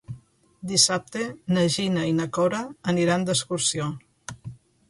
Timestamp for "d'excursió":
3.29-3.91